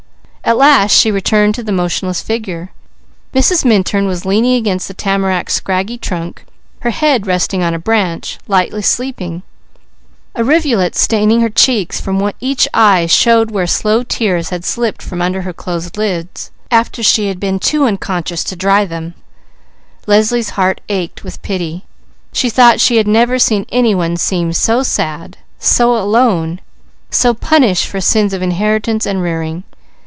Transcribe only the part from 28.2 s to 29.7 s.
of inheritance and rearing.